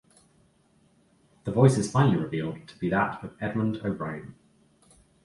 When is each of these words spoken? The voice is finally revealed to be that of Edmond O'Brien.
The 1.43 1.51
voice 1.51 1.77
is 1.77 1.91
finally 1.91 2.17
revealed 2.17 2.67
to 2.69 2.75
be 2.79 2.89
that 2.89 3.23
of 3.23 3.35
Edmond 3.39 3.81
O'Brien. 3.85 4.33